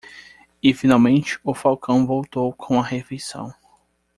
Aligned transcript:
E 0.63 0.73
finalmente 0.73 1.37
o 1.43 1.53
falcão 1.53 2.07
voltou 2.07 2.51
com 2.53 2.79
a 2.79 2.83
refeição. 2.83 3.53